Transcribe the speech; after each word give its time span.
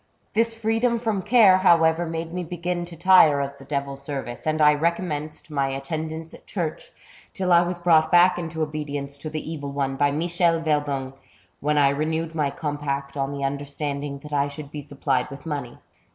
"This 0.33 0.55
freedom 0.55 0.97
from 0.97 1.21
care, 1.21 1.57
however, 1.59 2.07
made 2.07 2.33
me 2.33 2.43
begin 2.43 2.85
to 2.85 2.95
tire 2.95 3.39
of 3.39 3.59
the 3.59 3.65
devil's 3.65 4.01
service, 4.01 4.47
and 4.47 4.59
I 4.59 4.73
recommenced 4.73 5.51
my 5.51 5.67
attendance 5.67 6.33
at 6.33 6.47
church, 6.47 6.91
till 7.35 7.53
I 7.53 7.61
was 7.61 7.77
brought 7.77 8.11
back 8.11 8.39
into 8.39 8.63
obedience 8.63 9.15
to 9.19 9.29
the 9.29 9.47
evil 9.47 9.71
one 9.71 9.97
by 9.97 10.09
Michel 10.11 10.59
Verdung, 10.59 11.13
when 11.59 11.77
I 11.77 11.89
renewed 11.89 12.33
my 12.33 12.49
compact 12.49 13.15
on 13.15 13.31
the 13.31 13.43
understanding 13.43 14.17
that 14.23 14.33
I 14.33 14.47
should 14.47 14.71
be 14.71 14.81
supplied 14.81 15.29
with 15.29 15.45
money. 15.45 15.77